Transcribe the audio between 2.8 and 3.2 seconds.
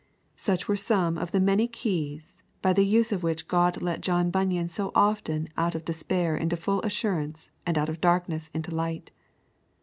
use